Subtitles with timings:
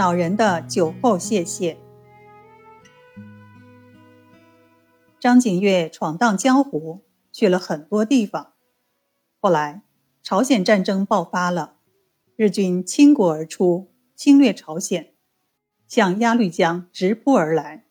[0.00, 1.76] 恼人的酒后泄泻。
[5.18, 8.54] 张景岳闯荡江湖，去了很多地方。
[9.40, 9.82] 后来，
[10.22, 11.74] 朝鲜战争爆发了，
[12.34, 15.12] 日军倾国而出，侵略朝鲜，
[15.86, 17.84] 向鸭绿江直扑而来。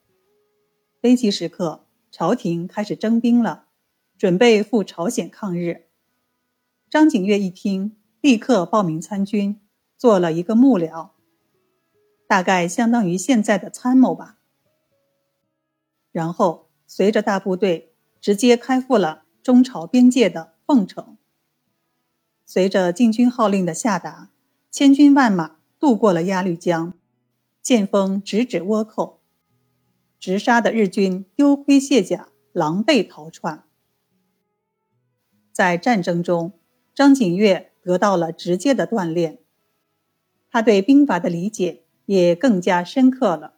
[1.01, 3.65] 危急时刻，朝廷开始征兵了，
[4.17, 5.85] 准备赴朝鲜抗日。
[6.89, 9.61] 张景岳一听，立刻报名参军，
[9.95, 11.11] 做了一个幕僚，
[12.29, 14.37] 大概相当于现在的参谋吧。
[16.13, 16.67] 然后。
[16.91, 21.19] 随着大部队直接开赴了中朝边界的凤城。
[22.47, 24.31] 随着进军号令的下达，
[24.71, 26.95] 千军万马渡过了鸭绿江，
[27.61, 29.21] 剑锋直指倭寇，
[30.19, 33.65] 直杀的日军丢盔卸甲，狼狈逃窜。
[35.51, 36.53] 在战争中，
[36.95, 39.37] 张景岳得到了直接的锻炼，
[40.49, 43.53] 他对兵法的理解也更加深刻了。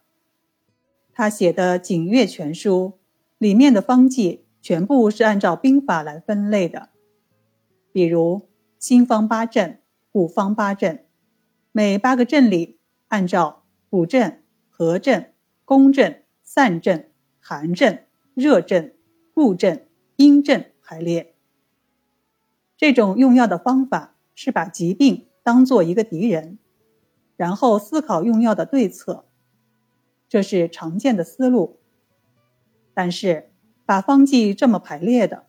[1.14, 2.98] 他写的《景岳全书》。
[3.38, 6.90] 里面的方剂全部是按照兵法来分类的，
[7.90, 9.80] 比如心方八阵、
[10.12, 11.04] 五方八阵，
[11.72, 12.78] 每八个阵里
[13.08, 15.32] 按照补阵、合阵、
[15.64, 18.94] 攻阵、散阵、寒阵、热阵、
[19.34, 21.34] 固阵、阴阵排列。
[22.76, 26.58] 这种用药的方法是把疾病当做一个敌人，
[27.42, 29.26] 然后思考用药的对策，
[30.28, 31.80] 这是常见的思路。
[32.94, 33.50] 但是，
[33.84, 35.48] 把方剂这么排列的，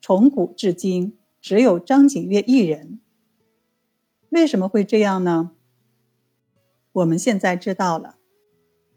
[0.00, 2.98] 从古至今只有张景岳一人。
[4.30, 5.52] 为什么会这样呢？
[6.90, 8.16] 我们现在知道了，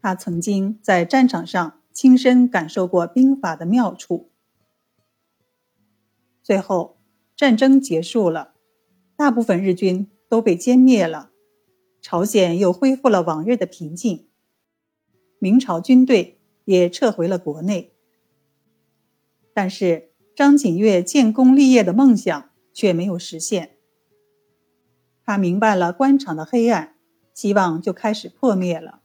[0.02, 4.32] 他曾经在战场上亲身感受过兵法的妙处。
[6.42, 6.98] 最后，
[7.36, 8.54] 战争结束了，
[9.14, 11.30] 大部分日军都被歼灭了，
[12.08, 14.28] 朝鲜又恢复了往日的平静，
[15.40, 16.38] 明朝军队。
[16.64, 17.92] 也撤回了国内，
[19.52, 23.76] 但是张景岳建功立业的梦想却没有实现。
[25.24, 26.96] 他明白了官场的黑暗，
[27.34, 29.00] 希望就开始破灭了。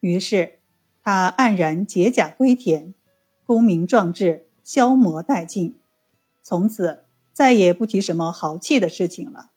[0.00, 0.60] 于是，
[1.02, 2.94] 他黯然解甲归田，
[3.44, 5.76] 功名壮志消磨殆尽，
[6.42, 9.51] 从此再也不提什么豪气的事情了。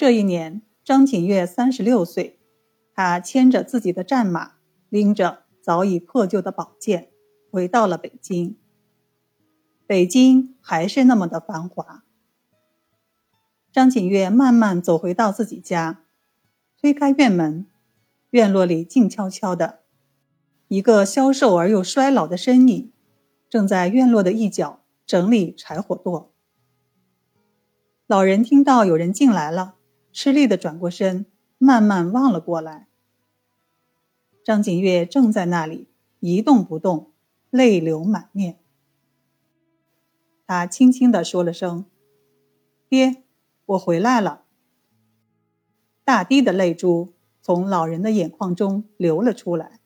[0.00, 2.40] 这一年，张景岳三十六岁，
[2.94, 4.52] 他牵着自己的战马。
[4.88, 7.10] 拎着早已破旧的宝剑，
[7.50, 8.56] 回到了北京。
[9.86, 12.02] 北京还是那么的繁华。
[13.70, 16.02] 张景岳慢慢走回到自己家，
[16.80, 17.66] 推开院门，
[18.30, 19.80] 院落里静悄悄的，
[20.68, 22.90] 一个消瘦而又衰老的身影，
[23.50, 26.28] 正在院落的一角整理柴火垛。
[28.06, 29.74] 老人听到有人进来了，
[30.12, 31.26] 吃力的转过身，
[31.58, 32.88] 慢慢望了过来。
[34.44, 35.88] 张景岳正在那里
[36.18, 37.12] 一动不动，
[37.50, 38.58] 泪流满面。
[40.46, 41.84] 他轻轻的说了声
[42.88, 43.22] ：“爹，
[43.66, 44.44] 我回来了。”
[46.02, 49.78] 大滴的泪珠从老人的眼眶中流了出来。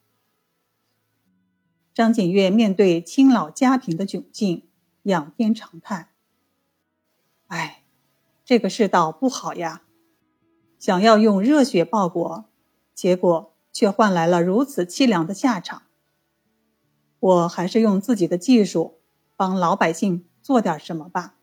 [1.93, 4.67] 张景岳面对亲老家贫的窘境，
[5.03, 6.09] 仰天长叹
[7.49, 7.85] ：“哎，
[8.45, 9.83] 这个世道不好呀！
[10.85, 12.45] 想要用热血报国，
[12.95, 15.83] 结果……”却换来了如此凄凉的下场。
[17.19, 19.01] 我还是用自己的技术
[19.35, 21.35] 帮老百姓做点什么吧。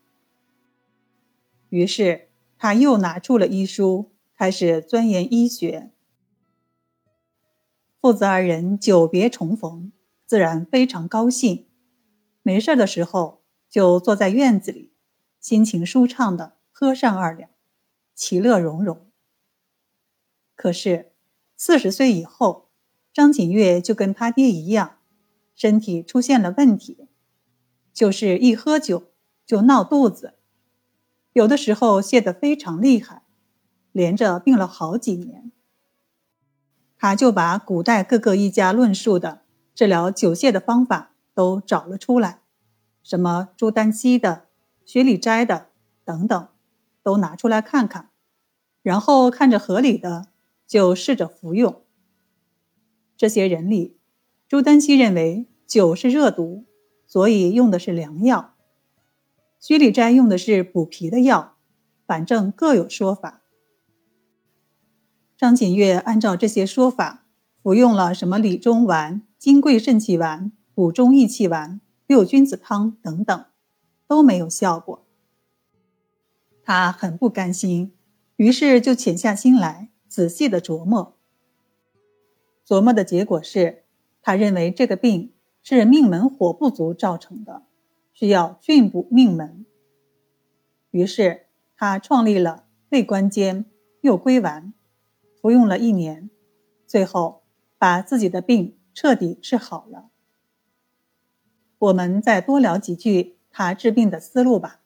[1.68, 5.90] 于是他又拿出了医书，开始钻研医学。
[8.00, 9.92] 父子二人久别重逢，
[10.24, 11.66] 自然非常高兴。
[12.42, 14.94] 没事的时候就坐在院子里，
[15.38, 17.50] 心情舒畅的喝上二两，
[18.14, 19.11] 其乐融融。
[20.54, 21.10] 可是。
[21.54, 22.70] 四十岁以后，
[23.12, 24.98] 张景岳就跟他爹一样，
[25.54, 27.06] 身体出现了问题，
[27.92, 29.12] 就是一喝酒
[29.46, 30.34] 就闹肚子，
[31.34, 33.22] 有的时候泻得非常厉害，
[33.92, 35.52] 连着病了好几年。
[36.98, 42.40] 他就把古代各个医家论述的治疗酒泻的方法都找了出来，
[43.04, 44.48] 什么朱丹溪的、
[44.84, 45.68] 薛里斋的
[46.04, 46.48] 等等，
[47.04, 48.10] 都拿出来看看，
[48.82, 50.31] 然后看着合理的。
[50.72, 51.82] 就试着服用。
[53.14, 53.98] 这些人里，
[54.48, 56.64] 朱丹溪认为酒是热毒，
[57.06, 58.54] 所以用的是凉药；
[59.60, 61.56] 薛礼斋用的是补脾的药，
[62.06, 63.42] 反正各有说法。
[65.36, 67.26] 张景岳按照这些说法
[67.62, 73.44] 服用了什么理中丸、金匮肾气丸、补中益气丸、六君子汤等等，
[74.08, 75.04] 都没有效果。
[76.64, 77.92] 他很不甘心，
[78.36, 79.90] 于是就潜下心来。
[80.12, 81.16] 仔细的琢磨。
[82.66, 83.84] 琢磨的结果是，
[84.20, 85.32] 他认为这个病
[85.62, 87.62] 是命门火不足造成的，
[88.12, 89.64] 需要峻补命门。
[90.90, 91.46] 于是
[91.78, 93.64] 他创立了内关坚
[94.02, 94.74] 右归丸，
[95.40, 96.28] 服用了一年，
[96.86, 97.44] 最后
[97.78, 100.10] 把自己的病彻底治好了。
[101.78, 104.82] 我们再多聊几句他治病的思路吧。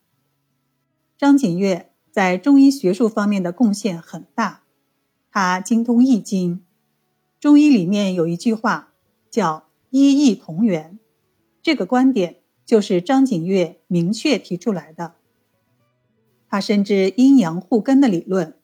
[1.19, 4.63] 张景岳在中医学术方面的贡献很大，
[5.39, 6.65] 他精通易经。
[7.39, 8.95] 中医里面有一句话
[9.31, 10.99] 叫“医易同源”，
[11.61, 15.13] 这个观点就是张景岳明确提出来的。
[16.49, 18.57] 他深知阴阳互根的理论，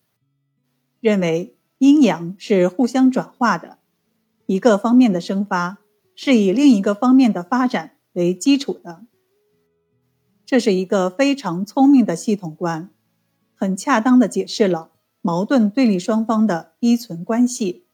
[0.99, 3.77] 认为阴阳是互相转化的，
[4.47, 5.77] 一个方面的生发
[6.15, 9.05] 是以另一个方面的发展为基础的。
[10.43, 12.89] 这是一个非常聪明的系统观，
[13.53, 14.89] 很恰当的解释了
[15.23, 17.85] 矛盾对立双方的依存关系。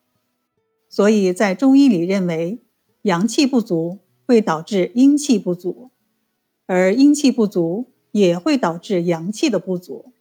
[0.90, 2.64] 所以在中医里认为，
[3.04, 5.92] 阳气不足会导致阴气不足，
[6.66, 10.12] 而阴气不足也会导致阳气的不足。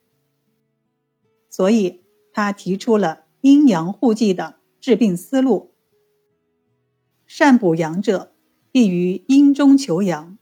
[1.49, 2.03] 所以
[2.33, 5.73] 他提出了阴阳互济的治病思路：
[7.27, 8.33] 善补阳者，
[8.71, 10.37] 必于阴中求阳，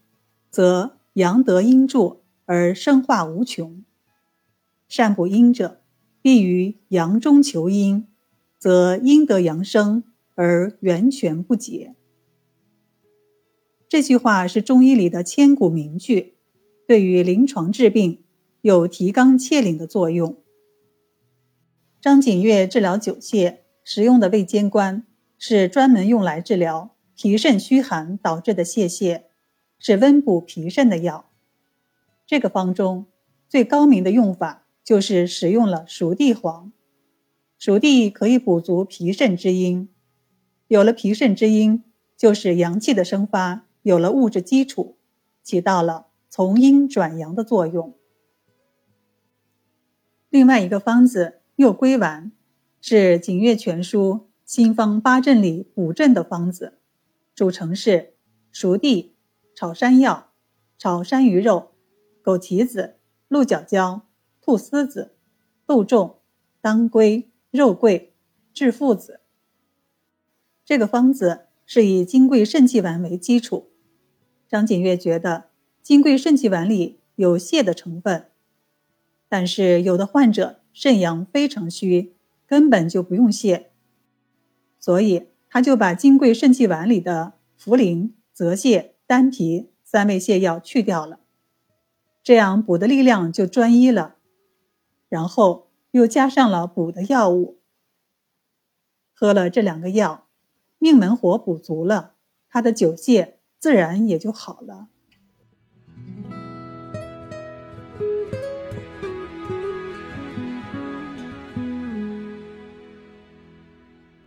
[0.50, 3.84] 则阳得阴助而生化无穷；
[4.88, 5.80] 善补阴者，
[6.26, 8.08] 必于阳中求阴，
[8.58, 10.02] 则阴得阳生。
[10.34, 11.94] 而源泉不竭。
[13.88, 16.34] 这句话是中医里的千古名句，
[16.84, 18.24] 对于临床治病
[18.60, 20.42] 有提纲挈领的作用。
[22.00, 25.06] 张景岳治疗酒泻使用的味煎关，
[25.38, 29.22] 是专门用来治疗脾肾虚寒导致的泄泻，
[29.78, 31.30] 是温补脾肾的药。
[32.26, 33.06] 这个方中
[33.48, 36.70] 最高明的用法就是使用了熟地黄，
[37.58, 39.88] 熟地可以补足脾肾之阴。
[40.68, 41.82] 有了脾肾之阴，
[42.16, 44.96] 就是阳气的生发有了物质基础，
[45.42, 47.96] 起到了从阴转阳的作用。
[50.28, 52.30] 另外一个方子又归丸，
[52.80, 54.12] 是《景岳全书·
[54.44, 56.78] 新方八阵》里补肾的方子，
[57.34, 58.14] 组成是
[58.52, 59.16] 熟地、
[59.52, 60.30] 炒山药、
[60.78, 61.72] 炒山萸肉、
[62.22, 64.05] 枸杞子、鹿角胶、
[64.46, 65.16] 菟丝子、
[65.66, 66.18] 豆仲、
[66.60, 68.14] 当归、肉桂、
[68.54, 69.18] 炙附子。
[70.64, 73.72] 这个方子是以金匮肾气丸为基础。
[74.46, 75.46] 张景岳觉得
[75.82, 78.26] 金匮肾气丸里有泻的成分，
[79.28, 82.14] 但是有的患者肾阳非常虚，
[82.46, 83.64] 根本就不用泻，
[84.78, 91.18] 所以他就把金匮肾气丸里的茯苓、泽泻、丹皮三味泻药去掉了，
[92.22, 94.15] 这样补的力量就专一了。
[95.16, 97.56] 然后又加上了补的药物，
[99.14, 100.26] 喝了这两个药。
[100.78, 102.16] 命门火补足了，
[102.50, 104.88] 他的酒泻自然也就好了。